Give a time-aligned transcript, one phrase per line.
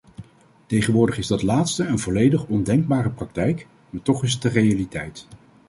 [0.65, 5.27] Tegenwoordig is dat laatste een volledig ondenkbare praktijk, maar toch is het de realiteit.